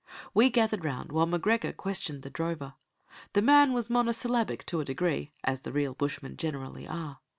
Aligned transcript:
We 0.33 0.49
gathered 0.49 0.83
round 0.83 1.11
while 1.11 1.27
M'Gregor 1.27 1.73
questioned 1.73 2.23
the 2.23 2.31
drover. 2.31 2.73
The 3.33 3.41
man 3.43 3.71
was 3.71 3.87
monosyllabic 3.91 4.65
to 4.65 4.79
a 4.79 4.83
degree, 4.85 5.31
as 5.43 5.61
the 5.61 5.71
real 5.71 5.93
bushmen 5.93 6.37
generally 6.37 6.87
are. 6.87 7.19